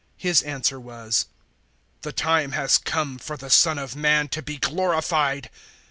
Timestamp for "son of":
3.51-3.95